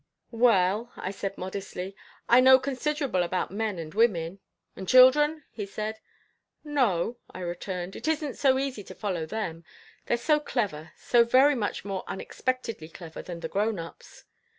"Well," 0.33 0.91
I 0.95 1.11
said 1.11 1.37
modestly, 1.37 1.95
"I 2.27 2.39
know 2.39 2.57
considerable 2.57 3.21
about 3.21 3.51
men 3.51 3.77
and 3.77 3.93
women." 3.93 4.39
"And 4.75 4.87
children?" 4.87 5.43
he 5.51 5.67
said. 5.67 5.99
"No," 6.63 7.17
I 7.29 7.41
returned. 7.41 7.95
"It 7.95 8.07
isn't 8.07 8.33
so 8.35 8.57
easy 8.57 8.83
to 8.85 8.95
follow 8.95 9.27
them. 9.27 9.63
They're 10.07 10.17
so 10.17 10.39
clever, 10.39 10.91
so 10.97 11.23
very 11.23 11.53
much 11.53 11.85
more 11.85 12.03
unexpectedly 12.07 12.89
clever 12.89 13.21
than 13.21 13.41
the 13.41 13.47
grown 13.47 13.77
ups." 13.77 14.23